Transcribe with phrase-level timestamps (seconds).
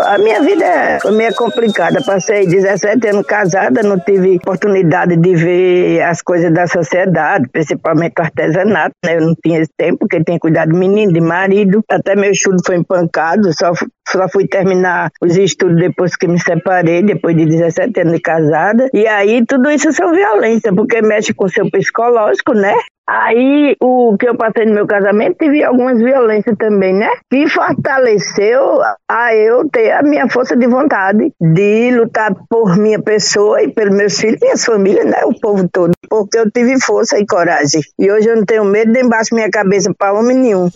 [0.00, 2.02] A minha vida foi meio complicada.
[2.02, 8.22] Passei 17 anos casada, não tive oportunidade de ver as coisas da sociedade, principalmente o
[8.22, 8.94] artesanato.
[9.04, 9.16] Né?
[9.16, 11.82] Eu não tinha esse tempo, porque tem cuidado de menino, de marido.
[11.90, 13.72] Até meu estudo foi empancado, só,
[14.08, 18.88] só fui terminar os estudos depois que me separei, depois de 17 anos de casada.
[18.92, 22.74] E aí tudo isso são violência, porque mexe com o seu psicológico, né?
[23.08, 27.10] Aí, o que eu passei no meu casamento, tive algumas violências também, né?
[27.28, 28.80] Que fortaleceu
[29.10, 33.96] a eu ter a minha força de vontade de lutar por minha pessoa e pelos
[33.96, 35.24] meus filhos, minhas famílias, né?
[35.24, 35.92] O povo todo.
[36.08, 37.82] Porque eu tive força e coragem.
[37.98, 40.70] E hoje eu não tenho medo de embaixo minha cabeça para homem nenhum.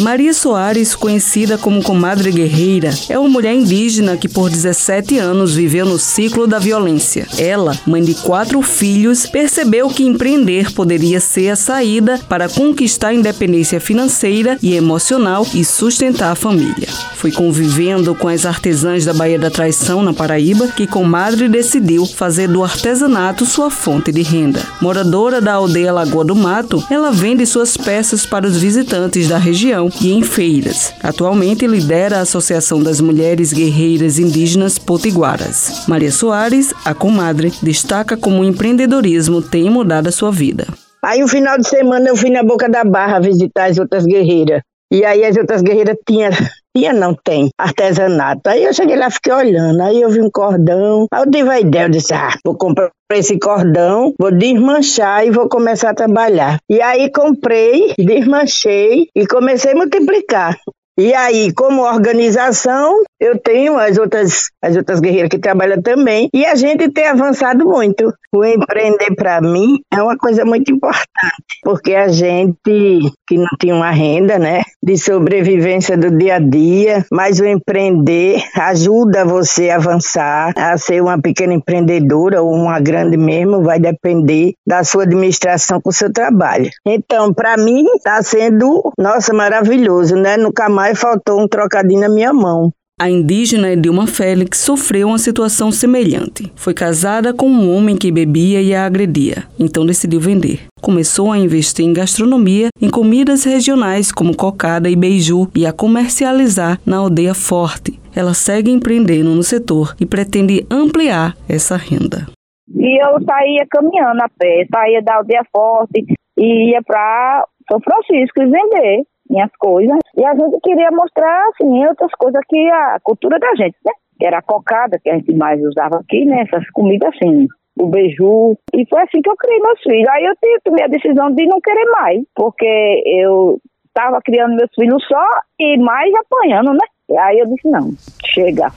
[0.00, 5.84] Maria Soares, conhecida como Comadre Guerreira, é uma mulher indígena que por 17 anos viveu
[5.84, 7.26] no ciclo da violência.
[7.36, 13.14] Ela, mãe de quatro filhos, percebeu que empreender poderia ser a saída para conquistar a
[13.14, 16.88] independência financeira e emocional e sustentar a família.
[17.16, 22.46] Foi convivendo com as artesãs da Baía da Traição, na Paraíba, que Comadre decidiu fazer
[22.46, 24.62] do artesanato sua fonte de renda.
[24.80, 29.87] Moradora da aldeia Lagoa do Mato, ela vende suas peças para os visitantes da região
[30.00, 30.94] e em feiras.
[31.02, 35.86] Atualmente lidera a Associação das Mulheres Guerreiras Indígenas Potiguaras.
[35.88, 40.66] Maria Soares, a comadre, destaca como o empreendedorismo tem mudado a sua vida.
[41.04, 44.62] Aí, um final de semana, eu fui na Boca da Barra visitar as outras guerreiras.
[44.90, 46.30] E aí, as outras guerreiras tinham
[46.76, 48.48] tinha, não tem artesanato.
[48.48, 51.60] Aí eu cheguei lá, fiquei olhando, aí eu vi um cordão, aí eu tive a
[51.60, 56.58] ideia, eu disse, ah, vou comprar esse cordão, vou desmanchar e vou começar a trabalhar.
[56.68, 60.56] E aí comprei, desmanchei e comecei a multiplicar.
[60.98, 66.44] E aí, como organização, eu tenho as outras, as outras guerreiras que trabalham também, e
[66.44, 68.12] a gente tem avançado muito.
[68.34, 73.74] O empreender, para mim, é uma coisa muito importante, porque a gente que não tinha
[73.74, 79.76] uma renda, né, de sobrevivência do dia a dia, mas o empreender ajuda você a
[79.76, 85.80] avançar, a ser uma pequena empreendedora ou uma grande mesmo, vai depender da sua administração
[85.80, 86.68] com o seu trabalho.
[86.86, 90.36] Então, para mim, está sendo, nossa, maravilhoso, né?
[90.36, 92.72] Nunca mais faltou um trocadinho na minha mão.
[93.00, 96.52] A indígena Edilma Félix sofreu uma situação semelhante.
[96.56, 100.62] Foi casada com um homem que bebia e a agredia, então decidiu vender.
[100.82, 106.80] Começou a investir em gastronomia, em comidas regionais como cocada e beiju e a comercializar
[106.84, 108.00] na aldeia Forte.
[108.16, 112.26] Ela segue empreendendo no setor e pretende ampliar essa renda.
[112.74, 116.04] E eu saía caminhando a pé, saía da aldeia Forte
[116.36, 119.04] e ia para São Francisco e vender
[119.38, 119.98] minhas coisas.
[120.16, 123.92] E a gente queria mostrar, assim, outras coisas que a cultura da gente, né?
[124.18, 126.42] Que era a cocada, que a gente mais usava aqui, né?
[126.42, 127.46] Essas comidas assim,
[127.78, 128.58] o beiju.
[128.74, 130.08] E foi assim que eu criei meus filhos.
[130.08, 130.34] Aí eu
[130.64, 135.24] tomei a decisão de não querer mais, porque eu estava criando meus filhos só
[135.60, 137.18] e mais apanhando, né?
[137.20, 137.90] Aí eu disse, não,
[138.26, 138.70] chega.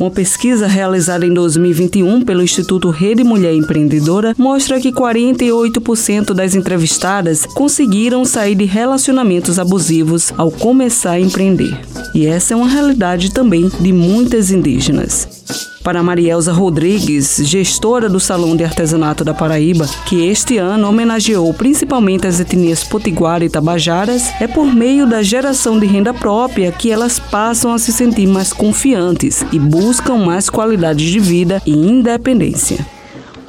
[0.00, 7.44] Uma pesquisa realizada em 2021 pelo Instituto Rede Mulher Empreendedora mostra que 48% das entrevistadas
[7.44, 11.78] conseguiram sair de relacionamentos abusivos ao começar a empreender.
[12.14, 15.28] E essa é uma realidade também de muitas indígenas
[15.82, 22.26] para Marielza Rodrigues, gestora do Salão de Artesanato da Paraíba, que este ano homenageou principalmente
[22.26, 27.18] as etnias potiguara e tabajaras, é por meio da geração de renda própria que elas
[27.18, 32.99] passam a se sentir mais confiantes e buscam mais qualidade de vida e independência.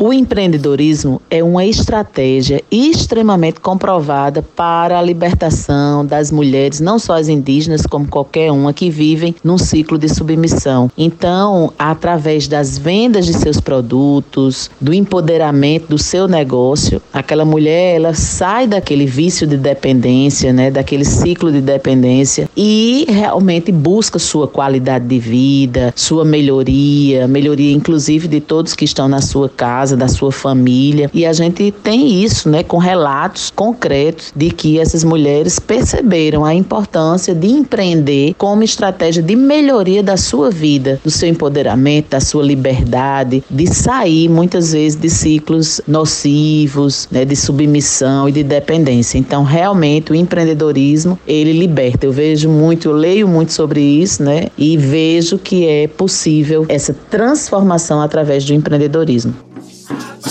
[0.04, 7.28] O empreendedorismo é uma estratégia extremamente comprovada para a libertação das mulheres, não só as
[7.28, 10.90] indígenas, como qualquer uma que vivem num ciclo de submissão.
[10.98, 18.16] Então, através das vendas de seus produtos, do empoderamento do seu negócio, aquela mulher ela
[18.16, 25.06] sai daquele vício de dependência, né, daquele ciclo de dependência e realmente busca sua qualidade
[25.06, 30.08] de vida, sua melhoria, melhoria inclusive de todos que estão na sua casa casa, da
[30.08, 31.10] sua família.
[31.14, 36.54] E a gente tem isso, né, com relatos concretos de que essas mulheres perceberam a
[36.54, 42.44] importância de empreender como estratégia de melhoria da sua vida, do seu empoderamento, da sua
[42.44, 49.18] liberdade, de sair muitas vezes de ciclos nocivos, né, de submissão e de dependência.
[49.18, 52.06] Então, realmente o empreendedorismo, ele liberta.
[52.06, 56.94] Eu vejo muito, eu leio muito sobre isso, né, e vejo que é possível essa
[57.10, 59.51] transformação através do empreendedorismo.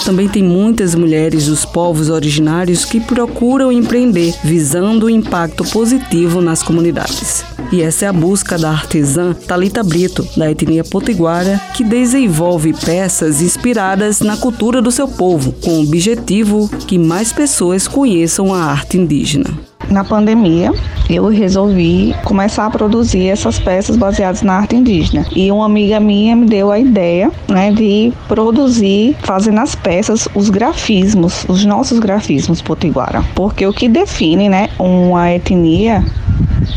[0.05, 6.63] Também tem muitas mulheres dos povos originários que procuram empreender, visando o impacto positivo nas
[6.63, 7.45] comunidades.
[7.73, 13.41] E essa é a busca da artesã Talita Brito, da etnia potiguara, que desenvolve peças
[13.41, 18.99] inspiradas na cultura do seu povo, com o objetivo que mais pessoas conheçam a arte
[18.99, 20.73] indígena na pandemia,
[21.09, 25.27] eu resolvi começar a produzir essas peças baseadas na arte indígena.
[25.35, 30.49] E uma amiga minha me deu a ideia né, de produzir, fazendo as peças, os
[30.49, 33.25] grafismos, os nossos grafismos potiguara.
[33.35, 36.05] Porque o que define né, uma etnia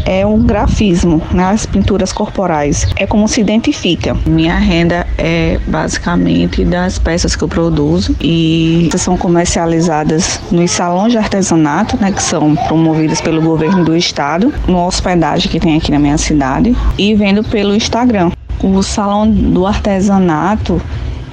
[0.05, 2.87] é um grafismo, né, as pinturas corporais.
[2.95, 4.15] É como se identifica.
[4.25, 11.17] Minha renda é basicamente das peças que eu produzo e são comercializadas nos salões de
[11.17, 15.99] artesanato, né, que são promovidos pelo governo do estado, no hospedagem que tem aqui na
[15.99, 18.31] minha cidade e vendo pelo Instagram.
[18.61, 20.81] O salão do artesanato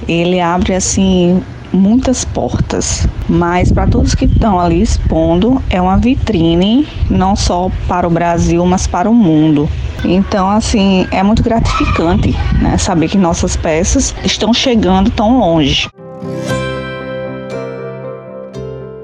[0.07, 1.41] ele abre assim
[1.73, 8.07] muitas portas, mas para todos que estão ali expondo, é uma vitrine não só para
[8.07, 9.69] o Brasil, mas para o mundo.
[10.03, 15.89] Então, assim, é muito gratificante né, saber que nossas peças estão chegando tão longe.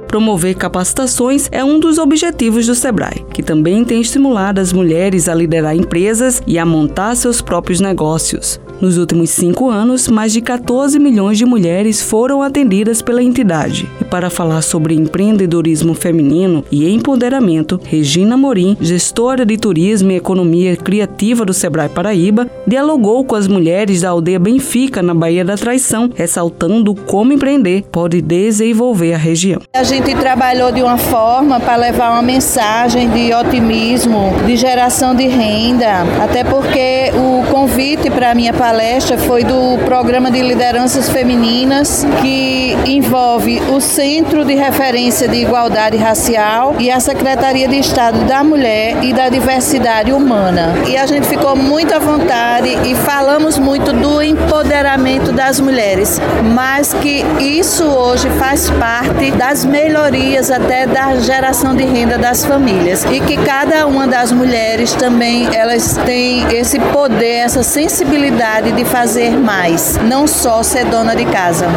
[0.07, 5.35] Promover capacitações é um dos objetivos do Sebrae, que também tem estimulado as mulheres a
[5.35, 8.59] liderar empresas e a montar seus próprios negócios.
[8.79, 13.89] Nos últimos cinco anos, mais de 14 milhões de mulheres foram atendidas pela entidade.
[13.99, 20.75] E para falar sobre empreendedorismo feminino e empoderamento, Regina Morim, gestora de turismo e economia
[20.75, 26.11] criativa do Sebrae Paraíba, dialogou com as mulheres da aldeia Benfica, na Baía da Traição,
[26.13, 29.59] ressaltando como empreender pode desenvolver a região.
[29.75, 35.25] A gente trabalhou de uma forma para levar uma mensagem de otimismo, de geração de
[35.27, 42.05] renda, até porque o convite para a minha palestra foi do Programa de Lideranças Femininas,
[42.21, 48.43] que envolve o Centro de Referência de Igualdade Racial e a Secretaria de Estado da
[48.43, 50.73] Mulher e da Diversidade Humana.
[50.85, 56.19] E a gente ficou muito à vontade e falamos muito do empoderamento das mulheres,
[56.53, 63.05] mas que isso hoje faz parte das melhorias até da geração de renda das famílias
[63.05, 69.37] e que cada uma das mulheres também elas têm esse poder, essa sensibilidade de fazer
[69.37, 71.75] mais, não só ser dona de casa.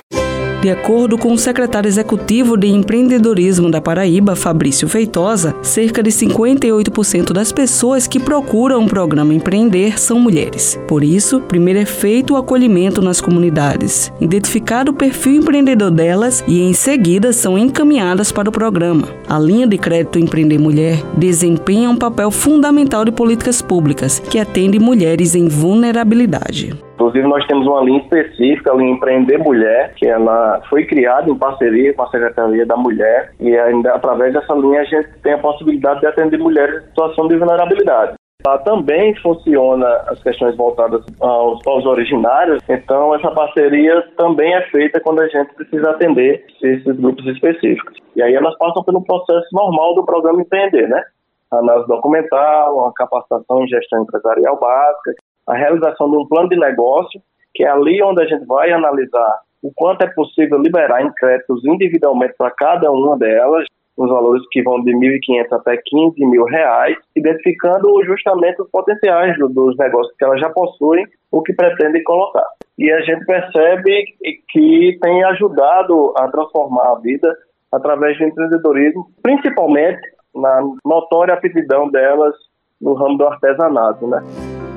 [0.61, 7.33] De acordo com o secretário executivo de empreendedorismo da Paraíba, Fabrício Feitosa, cerca de 58%
[7.33, 10.79] das pessoas que procuram o programa Empreender são mulheres.
[10.87, 16.61] Por isso, primeiro é feito o acolhimento nas comunidades, identificado o perfil empreendedor delas e
[16.61, 19.09] em seguida são encaminhadas para o programa.
[19.27, 24.79] A linha de crédito Empreender Mulher desempenha um papel fundamental de políticas públicas que atende
[24.79, 26.90] mulheres em vulnerabilidade.
[27.01, 31.35] Inclusive, nós temos uma linha específica, a linha Empreender Mulher, que ela foi criada em
[31.35, 35.39] parceria com a Secretaria da Mulher e ainda através dessa linha a gente tem a
[35.39, 38.13] possibilidade de atender mulheres em situação de vulnerabilidade.
[38.45, 45.01] Lá também funciona as questões voltadas aos povos originários, então essa parceria também é feita
[45.01, 47.97] quando a gente precisa atender esses grupos específicos.
[48.15, 51.03] E aí elas passam pelo processo normal do programa Empreender, né?
[51.51, 55.15] Análise documental, a capacitação em gestão empresarial básica,
[55.51, 57.21] a realização de um plano de negócio,
[57.55, 61.65] que é ali onde a gente vai analisar o quanto é possível liberar em créditos
[61.65, 63.67] individualmente para cada uma delas,
[63.97, 69.77] os valores que vão de 1.500 até 15 mil reais, identificando justamente os potenciais dos
[69.77, 72.47] negócios que elas já possuem ou que pretendem colocar.
[72.79, 74.05] E a gente percebe
[74.49, 77.37] que tem ajudado a transformar a vida
[77.71, 80.01] através do empreendedorismo, principalmente
[80.35, 82.35] na notória aptidão delas
[82.81, 84.23] no ramo do artesanato, né?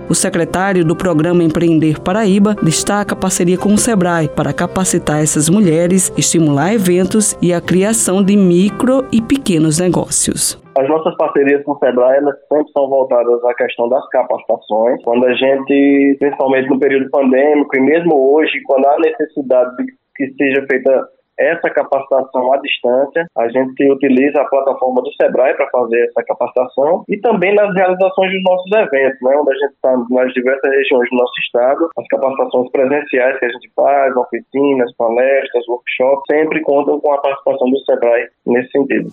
[0.10, 5.50] O secretário do programa Empreender Paraíba destaca a parceria com o Sebrae para capacitar essas
[5.50, 10.62] mulheres, estimular eventos e a criação de micro e pequenos negócios.
[10.78, 15.02] As nossas parcerias com o Sebrae elas sempre são voltadas à questão das capacitações.
[15.04, 20.34] Quando a gente, principalmente no período pandêmico, e mesmo hoje, quando há necessidade de que
[20.36, 21.08] seja feita
[21.40, 23.26] essa capacitação à distância.
[23.38, 28.32] A gente utiliza a plataforma do Sebrae para fazer essa capacitação e também nas realizações
[28.32, 32.08] dos nossos eventos, né, onde a gente está nas diversas regiões do nosso estado, as
[32.08, 37.80] capacitações presenciais que a gente faz, oficinas, palestras, workshops, sempre contam com a participação do
[37.80, 39.10] Sebrae nesse sentido.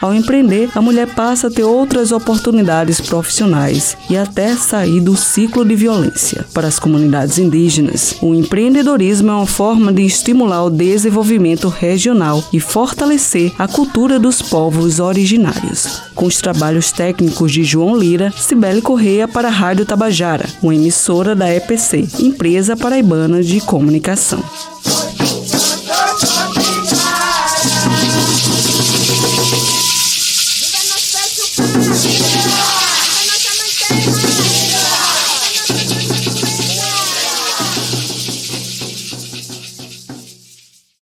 [0.00, 5.64] Ao empreender, a mulher passa a ter outras oportunidades profissionais e até sair do ciclo
[5.64, 6.46] de violência.
[6.54, 12.60] Para as comunidades indígenas, o empreendedorismo é uma forma de estimular o desenvolvimento regional e
[12.60, 16.00] fortalecer a cultura dos povos originários.
[16.14, 21.34] Com os trabalhos técnicos de João Lira, Cibele Correia para a Rádio Tabajara, uma emissora
[21.34, 24.42] da EPC, Empresa Paraibana de Comunicação.